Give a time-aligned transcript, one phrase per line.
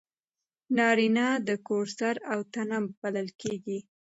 [0.77, 3.79] نارینه د کور سر او تنه بلل کېږي.